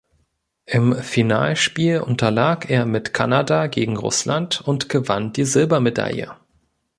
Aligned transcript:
Im 0.65 0.95
Finalspiel 0.95 1.99
unterlag 1.99 2.71
er 2.71 2.87
mit 2.87 3.13
Kanada 3.13 3.67
gegen 3.67 3.97
Russland 3.97 4.59
und 4.61 4.89
gewann 4.89 5.31
die 5.31 5.45
Silbermedaille. 5.45 6.35